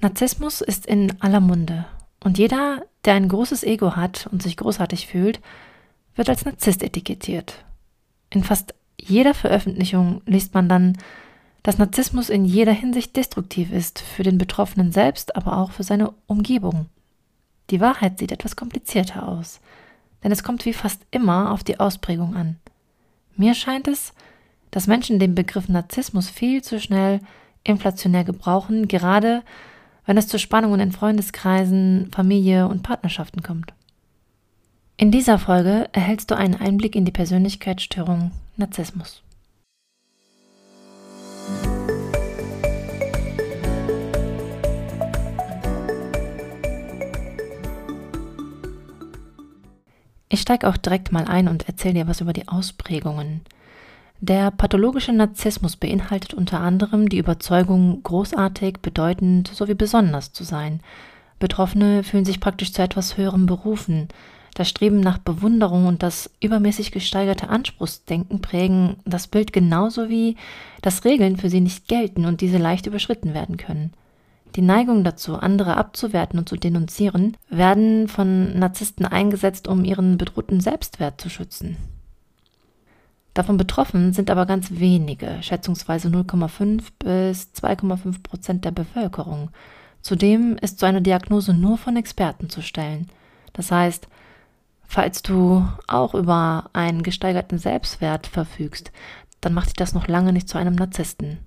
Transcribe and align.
Narzissmus 0.00 0.60
ist 0.60 0.86
in 0.86 1.20
aller 1.20 1.40
Munde 1.40 1.86
und 2.22 2.38
jeder, 2.38 2.84
der 3.04 3.14
ein 3.14 3.28
großes 3.28 3.64
Ego 3.64 3.96
hat 3.96 4.28
und 4.30 4.42
sich 4.42 4.56
großartig 4.56 5.06
fühlt, 5.06 5.40
wird 6.14 6.28
als 6.28 6.44
Narzisst 6.44 6.82
etikettiert. 6.82 7.64
In 8.30 8.44
fast 8.44 8.74
jeder 9.00 9.34
Veröffentlichung 9.34 10.22
liest 10.26 10.54
man 10.54 10.68
dann, 10.68 10.98
dass 11.62 11.78
Narzissmus 11.78 12.28
in 12.28 12.44
jeder 12.44 12.72
Hinsicht 12.72 13.16
destruktiv 13.16 13.72
ist, 13.72 14.00
für 14.00 14.22
den 14.22 14.38
Betroffenen 14.38 14.92
selbst, 14.92 15.36
aber 15.36 15.58
auch 15.58 15.72
für 15.72 15.82
seine 15.82 16.12
Umgebung. 16.26 16.86
Die 17.70 17.80
Wahrheit 17.80 18.18
sieht 18.18 18.32
etwas 18.32 18.56
komplizierter 18.56 19.28
aus, 19.28 19.60
denn 20.22 20.32
es 20.32 20.42
kommt 20.42 20.64
wie 20.64 20.72
fast 20.72 21.02
immer 21.10 21.52
auf 21.52 21.64
die 21.64 21.80
Ausprägung 21.80 22.36
an. 22.36 22.56
Mir 23.36 23.54
scheint 23.54 23.88
es, 23.88 24.14
dass 24.70 24.86
Menschen 24.86 25.18
den 25.18 25.34
Begriff 25.34 25.68
Narzissmus 25.68 26.30
viel 26.30 26.62
zu 26.62 26.80
schnell 26.80 27.20
inflationär 27.64 28.24
gebrauchen, 28.24 28.88
gerade 28.88 29.42
wenn 30.08 30.16
es 30.16 30.26
zu 30.26 30.38
Spannungen 30.38 30.80
in 30.80 30.90
Freundeskreisen, 30.90 32.08
Familie 32.10 32.66
und 32.66 32.82
Partnerschaften 32.82 33.42
kommt. 33.42 33.74
In 34.96 35.10
dieser 35.10 35.38
Folge 35.38 35.90
erhältst 35.92 36.30
du 36.30 36.34
einen 36.34 36.54
Einblick 36.54 36.96
in 36.96 37.04
die 37.04 37.12
Persönlichkeitsstörung 37.12 38.30
Narzissmus. 38.56 39.22
Ich 50.30 50.40
steige 50.40 50.68
auch 50.68 50.78
direkt 50.78 51.12
mal 51.12 51.26
ein 51.26 51.48
und 51.48 51.68
erzähle 51.68 51.94
dir 51.94 52.08
was 52.08 52.22
über 52.22 52.32
die 52.32 52.48
Ausprägungen. 52.48 53.42
Der 54.20 54.50
pathologische 54.50 55.12
Narzissmus 55.12 55.76
beinhaltet 55.76 56.34
unter 56.34 56.60
anderem 56.60 57.08
die 57.08 57.18
Überzeugung, 57.18 58.02
großartig, 58.02 58.78
bedeutend 58.82 59.48
sowie 59.48 59.74
besonders 59.74 60.32
zu 60.32 60.42
sein. 60.42 60.80
Betroffene 61.38 62.02
fühlen 62.02 62.24
sich 62.24 62.40
praktisch 62.40 62.72
zu 62.72 62.82
etwas 62.82 63.16
Höherem 63.16 63.46
berufen. 63.46 64.08
Das 64.54 64.68
Streben 64.68 64.98
nach 64.98 65.18
Bewunderung 65.18 65.86
und 65.86 66.02
das 66.02 66.32
übermäßig 66.40 66.90
gesteigerte 66.90 67.48
Anspruchsdenken 67.48 68.40
prägen 68.40 68.96
das 69.04 69.28
Bild 69.28 69.52
genauso 69.52 70.08
wie, 70.08 70.36
dass 70.82 71.04
Regeln 71.04 71.36
für 71.36 71.48
sie 71.48 71.60
nicht 71.60 71.86
gelten 71.86 72.24
und 72.24 72.40
diese 72.40 72.58
leicht 72.58 72.86
überschritten 72.86 73.34
werden 73.34 73.56
können. 73.56 73.92
Die 74.56 74.62
Neigung 74.62 75.04
dazu, 75.04 75.36
andere 75.36 75.76
abzuwerten 75.76 76.40
und 76.40 76.48
zu 76.48 76.56
denunzieren, 76.56 77.36
werden 77.50 78.08
von 78.08 78.58
Narzissten 78.58 79.06
eingesetzt, 79.06 79.68
um 79.68 79.84
ihren 79.84 80.18
bedrohten 80.18 80.60
Selbstwert 80.60 81.20
zu 81.20 81.30
schützen. 81.30 81.76
Davon 83.38 83.56
betroffen 83.56 84.12
sind 84.12 84.30
aber 84.30 84.46
ganz 84.46 84.80
wenige, 84.80 85.38
schätzungsweise 85.42 86.08
0,5 86.08 86.82
bis 86.98 87.52
2,5 87.54 88.24
Prozent 88.24 88.64
der 88.64 88.72
Bevölkerung. 88.72 89.50
Zudem 90.02 90.56
ist 90.56 90.80
so 90.80 90.86
eine 90.86 91.02
Diagnose 91.02 91.54
nur 91.54 91.78
von 91.78 91.94
Experten 91.94 92.50
zu 92.50 92.62
stellen. 92.62 93.06
Das 93.52 93.70
heißt, 93.70 94.08
falls 94.82 95.22
du 95.22 95.64
auch 95.86 96.14
über 96.14 96.68
einen 96.72 97.04
gesteigerten 97.04 97.58
Selbstwert 97.58 98.26
verfügst, 98.26 98.90
dann 99.40 99.54
macht 99.54 99.68
dich 99.68 99.76
das 99.76 99.94
noch 99.94 100.08
lange 100.08 100.32
nicht 100.32 100.48
zu 100.48 100.58
einem 100.58 100.74
Narzissten. 100.74 101.38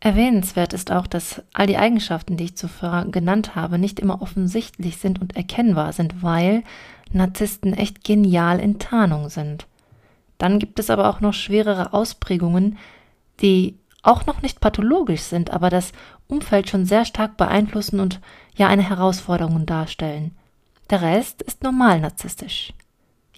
Erwähnenswert 0.00 0.72
ist 0.72 0.90
auch, 0.90 1.06
dass 1.06 1.42
all 1.52 1.66
die 1.66 1.76
Eigenschaften, 1.76 2.38
die 2.38 2.44
ich 2.44 2.56
zuvor 2.56 3.04
genannt 3.10 3.54
habe, 3.54 3.78
nicht 3.78 4.00
immer 4.00 4.22
offensichtlich 4.22 4.96
sind 4.96 5.20
und 5.20 5.36
erkennbar 5.36 5.92
sind, 5.92 6.22
weil 6.22 6.62
Narzissten 7.12 7.74
echt 7.74 8.02
genial 8.02 8.58
in 8.60 8.78
Tarnung 8.78 9.28
sind. 9.28 9.66
Dann 10.38 10.58
gibt 10.58 10.78
es 10.78 10.90
aber 10.90 11.08
auch 11.08 11.20
noch 11.20 11.34
schwerere 11.34 11.92
Ausprägungen, 11.92 12.78
die 13.40 13.76
auch 14.02 14.26
noch 14.26 14.42
nicht 14.42 14.60
pathologisch 14.60 15.22
sind, 15.22 15.50
aber 15.50 15.70
das 15.70 15.92
Umfeld 16.28 16.68
schon 16.68 16.84
sehr 16.84 17.04
stark 17.04 17.36
beeinflussen 17.36 18.00
und 18.00 18.20
ja 18.54 18.68
eine 18.68 18.88
Herausforderung 18.88 19.66
darstellen. 19.66 20.32
Der 20.90 21.00
Rest 21.02 21.42
ist 21.42 21.62
normal 21.62 22.00
narzisstisch. 22.00 22.72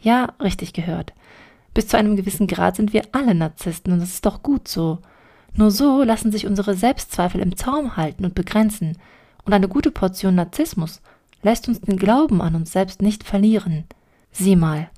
Ja, 0.03 0.35
richtig 0.41 0.73
gehört. 0.73 1.13
Bis 1.73 1.89
zu 1.89 1.97
einem 1.97 2.17
gewissen 2.17 2.47
Grad 2.47 2.77
sind 2.77 2.93
wir 2.93 3.03
alle 3.13 3.35
Narzissten 3.35 3.93
und 3.93 4.01
das 4.01 4.11
ist 4.11 4.27
doch 4.27 4.43
gut 4.43 4.67
so. 4.67 4.99
Nur 5.55 5.71
so 5.71 6.03
lassen 6.03 6.33
sich 6.33 6.47
unsere 6.47 6.75
Selbstzweifel 6.75 7.41
im 7.41 7.57
Zaum 7.57 7.97
halten 7.97 8.25
und 8.25 8.35
begrenzen. 8.35 8.99
Und 9.45 9.53
eine 9.53 9.69
gute 9.69 9.91
Portion 9.91 10.35
Narzissmus 10.35 11.01
lässt 11.43 11.69
uns 11.69 11.81
den 11.81 11.97
Glauben 11.97 12.43
an 12.43 12.55
uns 12.55 12.73
selbst 12.73 13.01
nicht 13.01 13.25
verlieren. 13.25 13.85
Sieh 14.33 14.57
mal, 14.57 14.91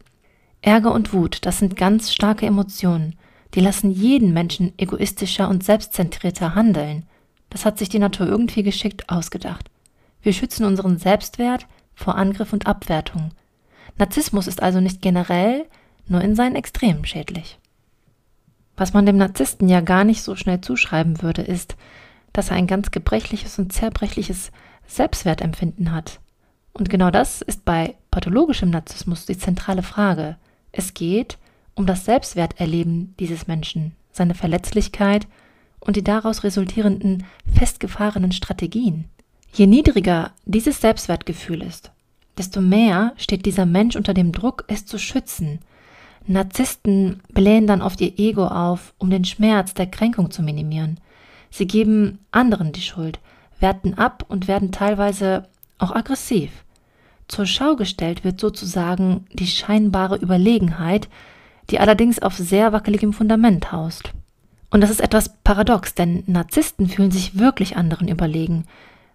Ärger 0.60 0.92
und 0.92 1.12
Wut, 1.12 1.46
das 1.46 1.58
sind 1.58 1.76
ganz 1.76 2.12
starke 2.12 2.46
Emotionen. 2.46 3.16
Die 3.54 3.60
lassen 3.60 3.90
jeden 3.90 4.32
Menschen 4.32 4.72
egoistischer 4.76 5.48
und 5.48 5.64
selbstzentrierter 5.64 6.54
handeln. 6.54 7.04
Das 7.50 7.64
hat 7.64 7.78
sich 7.78 7.88
die 7.88 7.98
Natur 7.98 8.26
irgendwie 8.26 8.62
geschickt 8.62 9.08
ausgedacht. 9.08 9.70
Wir 10.20 10.32
schützen 10.32 10.64
unseren 10.64 10.98
Selbstwert 10.98 11.66
vor 11.94 12.16
Angriff 12.16 12.52
und 12.52 12.66
Abwertung. 12.66 13.30
Narzissmus 13.96 14.46
ist 14.46 14.62
also 14.62 14.80
nicht 14.80 15.00
generell, 15.00 15.64
nur 16.06 16.20
in 16.20 16.34
seinen 16.34 16.56
Extremen 16.56 17.04
schädlich. 17.04 17.58
Was 18.76 18.92
man 18.92 19.06
dem 19.06 19.16
Narzissten 19.16 19.68
ja 19.68 19.80
gar 19.80 20.04
nicht 20.04 20.22
so 20.22 20.36
schnell 20.36 20.60
zuschreiben 20.60 21.22
würde, 21.22 21.42
ist, 21.42 21.76
dass 22.32 22.50
er 22.50 22.56
ein 22.56 22.66
ganz 22.66 22.90
gebrechliches 22.90 23.58
und 23.58 23.72
zerbrechliches 23.72 24.52
Selbstwertempfinden 24.86 25.92
hat. 25.92 26.20
Und 26.72 26.88
genau 26.88 27.10
das 27.10 27.42
ist 27.42 27.64
bei 27.64 27.96
pathologischem 28.10 28.70
Narzissmus 28.70 29.26
die 29.26 29.36
zentrale 29.36 29.82
Frage. 29.82 30.36
Es 30.72 30.94
geht 30.94 31.38
um 31.74 31.86
das 31.86 32.04
Selbstwerterleben 32.04 33.14
dieses 33.20 33.46
Menschen, 33.46 33.92
seine 34.10 34.34
Verletzlichkeit 34.34 35.26
und 35.80 35.96
die 35.96 36.04
daraus 36.04 36.42
resultierenden 36.42 37.24
festgefahrenen 37.54 38.32
Strategien. 38.32 39.04
Je 39.52 39.66
niedriger 39.66 40.32
dieses 40.44 40.80
Selbstwertgefühl 40.80 41.62
ist, 41.62 41.92
desto 42.36 42.60
mehr 42.60 43.12
steht 43.16 43.46
dieser 43.46 43.66
Mensch 43.66 43.96
unter 43.96 44.14
dem 44.14 44.32
Druck, 44.32 44.64
es 44.68 44.86
zu 44.86 44.98
schützen. 44.98 45.60
Narzissten 46.26 47.22
blähen 47.32 47.66
dann 47.66 47.80
oft 47.80 48.00
ihr 48.00 48.18
Ego 48.18 48.46
auf, 48.46 48.92
um 48.98 49.10
den 49.10 49.24
Schmerz 49.24 49.74
der 49.74 49.86
Kränkung 49.86 50.30
zu 50.30 50.42
minimieren. 50.42 51.00
Sie 51.50 51.66
geben 51.66 52.18
anderen 52.30 52.72
die 52.72 52.82
Schuld, 52.82 53.18
werten 53.60 53.94
ab 53.94 54.24
und 54.28 54.48
werden 54.48 54.72
teilweise 54.72 55.48
auch 55.78 55.92
aggressiv. 55.92 56.50
Zur 57.28 57.46
Schau 57.46 57.76
gestellt 57.76 58.24
wird 58.24 58.40
sozusagen 58.40 59.26
die 59.32 59.46
scheinbare 59.46 60.16
Überlegenheit, 60.16 61.08
die 61.70 61.78
allerdings 61.78 62.18
auf 62.20 62.34
sehr 62.34 62.72
wackeligem 62.72 63.12
Fundament 63.12 63.70
haust. 63.70 64.12
Und 64.70 64.80
das 64.80 64.90
ist 64.90 65.00
etwas 65.00 65.36
paradox, 65.44 65.94
denn 65.94 66.24
Narzissten 66.26 66.88
fühlen 66.88 67.10
sich 67.10 67.38
wirklich 67.38 67.76
anderen 67.76 68.08
überlegen, 68.08 68.64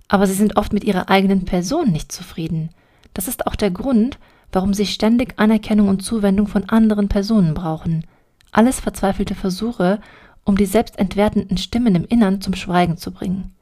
aber 0.07 0.27
sie 0.27 0.33
sind 0.33 0.57
oft 0.57 0.73
mit 0.73 0.83
ihrer 0.83 1.09
eigenen 1.09 1.45
Person 1.45 1.91
nicht 1.91 2.11
zufrieden. 2.11 2.69
Das 3.13 3.27
ist 3.27 3.47
auch 3.47 3.55
der 3.55 3.71
Grund, 3.71 4.19
warum 4.51 4.73
sie 4.73 4.85
ständig 4.85 5.39
Anerkennung 5.39 5.87
und 5.89 6.03
Zuwendung 6.03 6.47
von 6.47 6.69
anderen 6.69 7.07
Personen 7.07 7.53
brauchen. 7.53 8.05
Alles 8.51 8.79
verzweifelte 8.79 9.33
Versuche, 9.35 9.99
um 10.43 10.57
die 10.57 10.65
selbstentwertenden 10.65 11.57
Stimmen 11.57 11.95
im 11.95 12.05
Innern 12.05 12.41
zum 12.41 12.53
Schweigen 12.53 12.97
zu 12.97 13.11
bringen. 13.11 13.55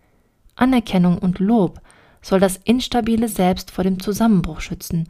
Anerkennung 0.56 1.18
und 1.18 1.40
Lob 1.40 1.82
soll 2.22 2.40
das 2.40 2.58
instabile 2.64 3.28
Selbst 3.28 3.72
vor 3.72 3.84
dem 3.84 4.00
Zusammenbruch 4.00 4.62
schützen, 4.62 5.10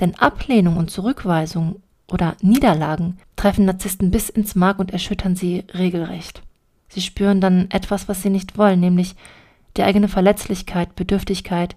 denn 0.00 0.14
Ablehnung 0.16 0.76
und 0.76 0.90
Zurückweisung 0.90 1.82
oder 2.10 2.36
Niederlagen 2.40 3.18
treffen 3.36 3.64
Narzissten 3.64 4.10
bis 4.10 4.28
ins 4.28 4.54
Mark 4.54 4.78
und 4.78 4.92
erschüttern 4.92 5.36
sie 5.36 5.64
regelrecht. 5.74 6.42
Sie 6.88 7.02
spüren 7.02 7.40
dann 7.40 7.70
etwas, 7.70 8.08
was 8.08 8.22
sie 8.22 8.30
nicht 8.30 8.56
wollen, 8.56 8.80
nämlich 8.80 9.14
die 9.76 9.82
eigene 9.82 10.08
Verletzlichkeit, 10.08 10.96
Bedürftigkeit 10.96 11.76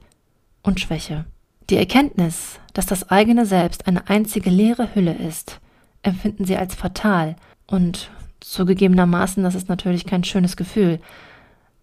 und 0.63 0.79
Schwäche. 0.79 1.25
Die 1.69 1.77
Erkenntnis, 1.77 2.59
dass 2.73 2.85
das 2.85 3.09
eigene 3.09 3.45
Selbst 3.45 3.87
eine 3.87 4.09
einzige 4.09 4.49
leere 4.49 4.95
Hülle 4.95 5.13
ist, 5.13 5.59
empfinden 6.01 6.45
sie 6.45 6.57
als 6.57 6.75
fatal 6.75 7.35
und 7.67 8.09
zugegebenermaßen, 8.39 9.43
das 9.43 9.55
ist 9.55 9.69
natürlich 9.69 10.05
kein 10.05 10.23
schönes 10.23 10.57
Gefühl. 10.57 10.99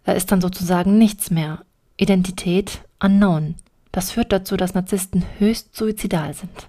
Da 0.05 0.13
ist 0.13 0.33
dann 0.33 0.41
sozusagen 0.41 0.99
nichts 0.99 1.31
mehr. 1.31 1.61
Identität 1.99 2.81
unknown. 3.03 3.57
Das 3.93 4.13
führt 4.13 4.33
dazu, 4.33 4.57
dass 4.57 4.75
Narzissten 4.75 5.25
höchst 5.39 5.75
suizidal 5.75 6.33
sind. 6.33 6.69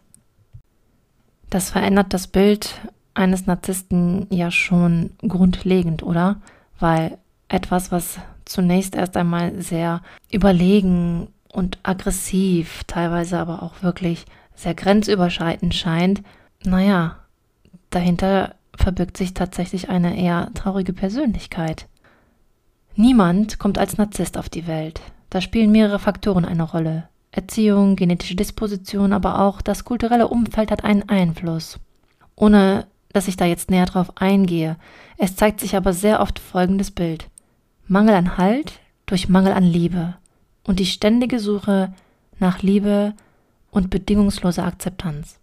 Das 1.49 1.69
verändert 1.69 2.13
das 2.13 2.27
Bild 2.27 2.81
eines 3.13 3.45
Narzissten 3.45 4.27
ja 4.29 4.51
schon 4.51 5.11
grundlegend, 5.19 6.03
oder? 6.03 6.41
Weil 6.79 7.17
etwas, 7.47 7.91
was 7.91 8.19
zunächst 8.45 8.95
erst 8.95 9.17
einmal 9.17 9.61
sehr 9.61 10.01
überlegen 10.31 11.27
und 11.51 11.79
aggressiv, 11.83 12.83
teilweise 12.85 13.39
aber 13.39 13.63
auch 13.63 13.81
wirklich 13.83 14.25
sehr 14.55 14.73
grenzüberschreitend 14.73 15.73
scheint, 15.73 16.21
naja, 16.63 17.17
dahinter 17.89 18.55
verbirgt 18.75 19.17
sich 19.17 19.33
tatsächlich 19.33 19.89
eine 19.89 20.17
eher 20.17 20.51
traurige 20.53 20.93
Persönlichkeit. 20.93 21.87
Niemand 22.95 23.59
kommt 23.59 23.77
als 23.77 23.97
Narzisst 23.97 24.37
auf 24.37 24.49
die 24.49 24.67
Welt. 24.67 25.01
Da 25.29 25.41
spielen 25.41 25.71
mehrere 25.71 25.99
Faktoren 25.99 26.45
eine 26.45 26.63
Rolle. 26.63 27.07
Erziehung, 27.31 27.95
genetische 27.95 28.35
Disposition, 28.35 29.13
aber 29.13 29.41
auch 29.41 29.61
das 29.61 29.85
kulturelle 29.85 30.27
Umfeld 30.27 30.71
hat 30.71 30.83
einen 30.83 31.07
Einfluss. 31.07 31.79
Ohne 32.35 32.87
dass 33.13 33.27
ich 33.27 33.37
da 33.37 33.45
jetzt 33.45 33.71
näher 33.71 33.85
drauf 33.85 34.11
eingehe, 34.15 34.77
es 35.17 35.35
zeigt 35.35 35.59
sich 35.59 35.75
aber 35.75 35.93
sehr 35.93 36.21
oft 36.21 36.39
folgendes 36.39 36.91
Bild. 36.91 37.27
Mangel 37.87 38.15
an 38.15 38.37
Halt 38.37 38.79
durch 39.05 39.29
Mangel 39.29 39.53
an 39.53 39.63
Liebe 39.63 40.15
und 40.63 40.79
die 40.79 40.85
ständige 40.85 41.39
Suche 41.39 41.93
nach 42.37 42.61
Liebe 42.61 43.13
und 43.71 43.89
bedingungsloser 43.89 44.63
Akzeptanz. 44.63 45.39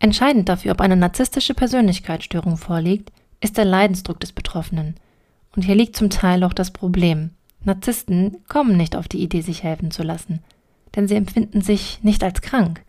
Entscheidend 0.00 0.48
dafür, 0.48 0.72
ob 0.72 0.80
eine 0.80 0.96
narzisstische 0.96 1.54
Persönlichkeitsstörung 1.54 2.56
vorliegt, 2.56 3.12
ist 3.40 3.56
der 3.56 3.64
Leidensdruck 3.64 4.18
des 4.20 4.32
Betroffenen. 4.32 4.96
Und 5.54 5.62
hier 5.62 5.74
liegt 5.74 5.96
zum 5.96 6.10
Teil 6.10 6.42
auch 6.44 6.52
das 6.52 6.70
Problem. 6.70 7.30
Narzissten 7.64 8.38
kommen 8.48 8.76
nicht 8.76 8.96
auf 8.96 9.08
die 9.08 9.22
Idee, 9.22 9.42
sich 9.42 9.62
helfen 9.62 9.90
zu 9.90 10.02
lassen, 10.02 10.40
denn 10.96 11.08
sie 11.08 11.16
empfinden 11.16 11.60
sich 11.60 12.02
nicht 12.02 12.24
als 12.24 12.40
krank. 12.40 12.82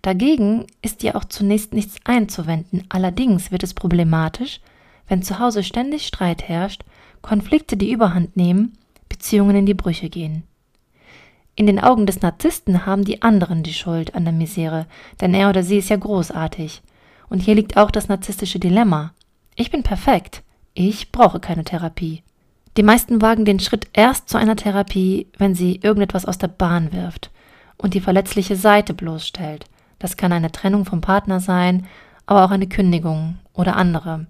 Dagegen 0.00 0.66
ist 0.80 1.02
ihr 1.02 1.16
auch 1.16 1.24
zunächst 1.24 1.72
nichts 1.72 1.96
einzuwenden. 2.04 2.84
Allerdings 2.88 3.50
wird 3.50 3.62
es 3.62 3.74
problematisch, 3.74 4.60
wenn 5.08 5.22
zu 5.22 5.38
Hause 5.38 5.62
ständig 5.62 6.06
Streit 6.06 6.48
herrscht, 6.48 6.84
Konflikte 7.20 7.76
die 7.76 7.92
Überhand 7.92 8.36
nehmen, 8.36 8.78
Beziehungen 9.08 9.56
in 9.56 9.66
die 9.66 9.74
Brüche 9.74 10.08
gehen. 10.08 10.44
In 11.54 11.66
den 11.66 11.78
Augen 11.78 12.06
des 12.06 12.22
Narzissten 12.22 12.86
haben 12.86 13.04
die 13.04 13.22
anderen 13.22 13.62
die 13.62 13.74
Schuld 13.74 14.14
an 14.14 14.24
der 14.24 14.32
Misere, 14.32 14.86
denn 15.20 15.34
er 15.34 15.50
oder 15.50 15.62
sie 15.62 15.78
ist 15.78 15.90
ja 15.90 15.96
großartig. 15.96 16.82
Und 17.28 17.40
hier 17.40 17.54
liegt 17.54 17.76
auch 17.76 17.90
das 17.90 18.08
narzisstische 18.08 18.58
Dilemma. 18.58 19.12
Ich 19.54 19.70
bin 19.70 19.82
perfekt. 19.82 20.42
Ich 20.74 21.12
brauche 21.12 21.40
keine 21.40 21.64
Therapie. 21.64 22.22
Die 22.76 22.82
meisten 22.82 23.20
wagen 23.20 23.44
den 23.44 23.60
Schritt 23.60 23.88
erst 23.92 24.28
zu 24.28 24.38
einer 24.38 24.56
Therapie, 24.56 25.26
wenn 25.36 25.54
sie 25.54 25.76
irgendetwas 25.82 26.24
aus 26.24 26.38
der 26.38 26.48
Bahn 26.48 26.92
wirft 26.92 27.30
und 27.76 27.94
die 27.94 28.00
verletzliche 28.00 28.56
Seite 28.56 28.94
bloßstellt. 28.94 29.66
Das 29.98 30.16
kann 30.16 30.32
eine 30.32 30.52
Trennung 30.52 30.84
vom 30.84 31.00
Partner 31.00 31.40
sein, 31.40 31.86
aber 32.24 32.44
auch 32.44 32.50
eine 32.50 32.68
Kündigung 32.68 33.38
oder 33.52 33.76
andere. 33.76 34.26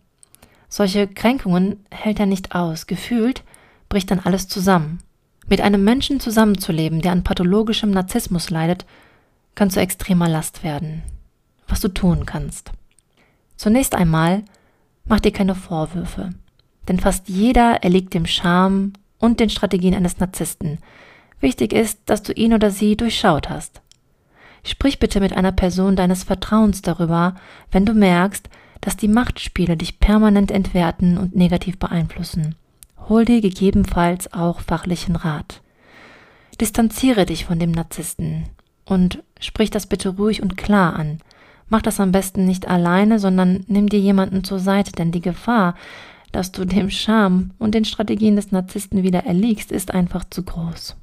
Solche 0.69 1.07
Kränkungen 1.07 1.85
hält 1.91 2.19
er 2.19 2.27
nicht 2.27 2.55
aus. 2.55 2.87
Gefühlt 2.87 3.45
bricht 3.89 4.11
dann 4.11 4.21
alles 4.21 4.49
zusammen. 4.49 4.99
Mit 5.47 5.61
einem 5.61 5.85
Menschen 5.85 6.19
zusammenzuleben, 6.19 7.01
der 7.01 7.13
an 7.13 7.25
pathologischem 7.25 7.91
Narzissmus 7.91 8.51
leidet, 8.51 8.87
kann 9.55 9.71
zu 9.71 9.81
extremer 9.81 10.29
Last 10.29 10.65
werden. 10.65 11.03
Was 11.69 11.81
du 11.81 11.89
tun 11.89 12.27
kannst. 12.27 12.73
Zunächst 13.57 13.95
einmal 13.95 14.45
mach 15.05 15.21
dir 15.21 15.33
keine 15.33 15.55
Vorwürfe, 15.55 16.31
denn 16.89 16.99
fast 16.99 17.29
jeder 17.29 17.83
erliegt 17.83 18.15
dem 18.15 18.27
Charme 18.27 18.93
und 19.19 19.41
den 19.41 19.51
Strategien 19.51 19.95
eines 19.95 20.19
Narzissten. 20.19 20.79
Wichtig 21.41 21.73
ist, 21.73 22.01
dass 22.07 22.23
du 22.23 22.33
ihn 22.33 22.55
oder 22.55 22.71
sie 22.71 22.97
durchschaut 22.97 23.49
hast. 23.51 23.81
Sprich 24.65 24.99
bitte 24.99 25.21
mit 25.21 25.37
einer 25.37 25.53
Person 25.53 25.97
deines 25.97 26.25
Vertrauens 26.25 26.83
darüber, 26.83 27.35
wenn 27.71 27.85
du 27.85 27.95
merkst, 27.95 28.49
dass 28.81 28.97
die 28.97 29.09
Machtspiele 29.09 29.77
dich 29.77 30.01
permanent 30.01 30.51
entwerten 30.51 31.19
und 31.19 31.35
negativ 31.35 31.79
beeinflussen. 31.79 32.57
Hol 33.09 33.25
dir 33.25 33.41
gegebenenfalls 33.41 34.33
auch 34.33 34.61
fachlichen 34.61 35.17
Rat. 35.17 35.63
Distanziere 36.61 37.27
dich 37.27 37.45
von 37.45 37.59
dem 37.59 37.73
Narzissten 37.73 38.45
und 38.85 39.23
sprich 39.41 39.71
das 39.71 39.87
bitte 39.87 40.11
ruhig 40.11 40.43
und 40.43 40.57
klar 40.57 40.95
an. 40.97 41.19
Mach 41.69 41.83
das 41.83 42.01
am 42.01 42.13
besten 42.13 42.45
nicht 42.45 42.69
alleine, 42.69 43.19
sondern 43.19 43.65
nimm 43.67 43.89
dir 43.89 43.99
jemanden 43.99 44.45
zur 44.45 44.59
Seite, 44.59 44.93
denn 44.93 45.11
die 45.11 45.23
Gefahr, 45.23 45.75
dass 46.33 46.53
du 46.53 46.65
dem 46.65 46.91
Scham 46.91 47.53
und 47.59 47.75
den 47.75 47.85
Strategien 47.85 48.37
des 48.37 48.53
Narzissten 48.53 49.03
wieder 49.03 49.25
erliegst, 49.25 49.71
ist 49.71 49.93
einfach 49.93 50.25
zu 50.29 50.43
groß. 50.43 50.97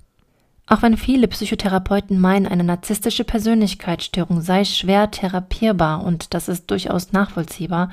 Auch 0.67 0.81
wenn 0.83 0.97
viele 0.97 1.27
Psychotherapeuten 1.27 2.19
meinen, 2.19 2.45
eine 2.45 2.63
narzisstische 2.63 3.23
Persönlichkeitsstörung 3.23 4.41
sei 4.41 4.65
schwer 4.65 5.09
therapierbar 5.09 6.03
und 6.03 6.33
das 6.33 6.47
ist 6.47 6.69
durchaus 6.69 7.11
nachvollziehbar, 7.11 7.91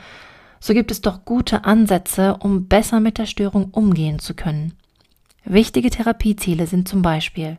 so 0.61 0.75
gibt 0.75 0.91
es 0.91 1.01
doch 1.01 1.25
gute 1.25 1.65
Ansätze, 1.65 2.37
um 2.39 2.67
besser 2.67 3.01
mit 3.01 3.19
der 3.19 3.27
Störung 3.27 3.71
umgehen 3.71 4.19
zu 4.19 4.35
können. 4.35 4.75
Wichtige 5.45 5.91
Therapieziele 5.91 6.67
sind 6.67 6.89
zum 6.89 7.03
Beispiel 7.03 7.59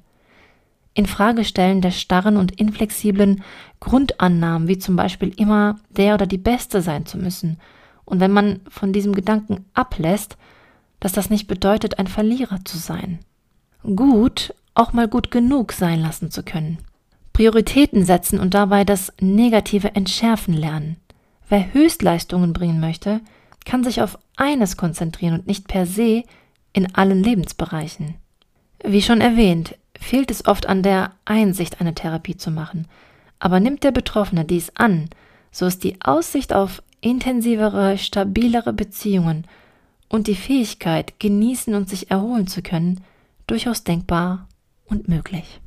Infragestellen 0.93 1.81
der 1.81 1.91
starren 1.91 2.37
und 2.37 2.59
inflexiblen 2.59 3.43
Grundannahmen, 3.79 4.67
wie 4.67 4.79
zum 4.79 4.95
Beispiel 4.95 5.31
immer 5.37 5.79
der 5.89 6.15
oder 6.15 6.25
die 6.25 6.39
Beste 6.39 6.81
sein 6.81 7.05
zu 7.05 7.17
müssen. 7.17 7.59
Und 8.07 8.21
wenn 8.21 8.31
man 8.31 8.61
von 8.69 8.93
diesem 8.93 9.13
Gedanken 9.13 9.65
ablässt, 9.73 10.37
dass 11.01 11.11
das 11.11 11.29
nicht 11.29 11.47
bedeutet, 11.47 11.99
ein 11.99 12.07
Verlierer 12.07 12.63
zu 12.63 12.77
sein. 12.77 13.19
Gut, 13.83 14.55
auch 14.73 14.93
mal 14.93 15.09
gut 15.09 15.29
genug 15.29 15.73
sein 15.73 16.01
lassen 16.01 16.31
zu 16.31 16.41
können. 16.41 16.77
Prioritäten 17.33 18.05
setzen 18.05 18.39
und 18.39 18.53
dabei 18.53 18.85
das 18.85 19.11
Negative 19.19 19.93
entschärfen 19.93 20.53
lernen. 20.53 20.95
Wer 21.49 21.73
Höchstleistungen 21.73 22.53
bringen 22.53 22.79
möchte, 22.79 23.19
kann 23.65 23.83
sich 23.83 24.01
auf 24.01 24.17
eines 24.37 24.77
konzentrieren 24.77 25.33
und 25.33 25.45
nicht 25.45 25.67
per 25.67 25.85
se 25.85 26.23
in 26.71 26.95
allen 26.95 27.21
Lebensbereichen. 27.21 28.15
Wie 28.83 29.01
schon 29.01 29.19
erwähnt, 29.19 29.75
fehlt 29.99 30.31
es 30.31 30.45
oft 30.45 30.65
an 30.65 30.81
der 30.81 31.11
Einsicht, 31.25 31.81
eine 31.81 31.93
Therapie 31.93 32.37
zu 32.37 32.51
machen. 32.51 32.87
Aber 33.39 33.59
nimmt 33.59 33.83
der 33.83 33.91
Betroffene 33.91 34.45
dies 34.45 34.71
an, 34.75 35.09
so 35.51 35.65
ist 35.65 35.83
die 35.83 35.99
Aussicht 36.01 36.53
auf 36.53 36.81
intensivere, 37.01 37.97
stabilere 37.97 38.73
Beziehungen 38.73 39.45
und 40.09 40.27
die 40.27 40.35
Fähigkeit, 40.35 41.19
genießen 41.19 41.73
und 41.75 41.89
sich 41.89 42.11
erholen 42.11 42.47
zu 42.47 42.61
können, 42.61 43.01
durchaus 43.45 43.83
denkbar 43.83 44.47
und 44.85 45.07
möglich. 45.07 45.61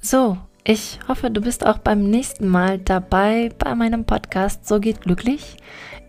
So, 0.00 0.38
ich 0.64 0.98
hoffe, 1.08 1.30
du 1.30 1.40
bist 1.40 1.66
auch 1.66 1.78
beim 1.78 2.10
nächsten 2.10 2.48
Mal 2.48 2.78
dabei 2.78 3.50
bei 3.58 3.74
meinem 3.74 4.04
Podcast 4.04 4.66
So 4.66 4.80
geht 4.80 5.02
glücklich. 5.02 5.56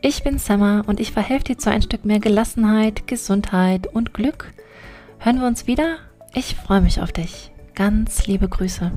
Ich 0.02 0.24
bin 0.24 0.40
Summer 0.40 0.84
und 0.88 1.00
ich 1.00 1.12
verhelfe 1.12 1.46
dir 1.46 1.58
zu 1.58 1.70
ein 1.70 1.82
Stück 1.82 2.06
mehr 2.06 2.20
Gelassenheit, 2.20 3.08
Gesundheit 3.08 3.88
und 3.88 4.14
Glück. 4.14 4.54
Hören 5.20 5.40
wir 5.40 5.48
uns 5.48 5.68
wieder? 5.68 5.98
Ich 6.34 6.56
freue 6.56 6.82
mich 6.82 7.02
auf 7.02 7.12
dich. 7.12 7.52
Ganz 7.76 8.28
liebe 8.28 8.50
Grüße. 8.50 8.92